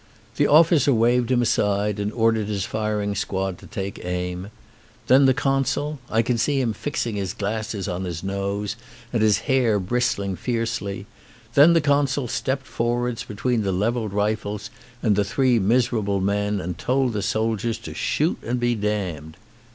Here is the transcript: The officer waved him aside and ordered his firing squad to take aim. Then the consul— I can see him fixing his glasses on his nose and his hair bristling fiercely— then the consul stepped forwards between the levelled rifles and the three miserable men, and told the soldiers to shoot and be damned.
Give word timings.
The 0.37 0.47
officer 0.47 0.91
waved 0.95 1.29
him 1.29 1.43
aside 1.43 1.99
and 1.99 2.11
ordered 2.13 2.47
his 2.47 2.65
firing 2.65 3.13
squad 3.13 3.59
to 3.59 3.67
take 3.67 4.03
aim. 4.03 4.49
Then 5.05 5.25
the 5.27 5.33
consul— 5.35 5.99
I 6.09 6.23
can 6.23 6.39
see 6.39 6.59
him 6.59 6.73
fixing 6.73 7.17
his 7.17 7.35
glasses 7.35 7.87
on 7.87 8.03
his 8.05 8.23
nose 8.23 8.75
and 9.13 9.21
his 9.21 9.41
hair 9.41 9.77
bristling 9.79 10.35
fiercely— 10.37 11.05
then 11.53 11.73
the 11.73 11.81
consul 11.81 12.27
stepped 12.27 12.65
forwards 12.65 13.23
between 13.23 13.61
the 13.61 13.71
levelled 13.71 14.11
rifles 14.11 14.71
and 15.03 15.15
the 15.15 15.23
three 15.23 15.59
miserable 15.59 16.19
men, 16.19 16.59
and 16.59 16.79
told 16.79 17.13
the 17.13 17.21
soldiers 17.21 17.77
to 17.77 17.93
shoot 17.93 18.39
and 18.41 18.59
be 18.59 18.73
damned. 18.73 19.37